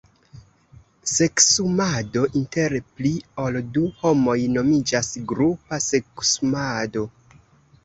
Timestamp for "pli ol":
2.95-3.61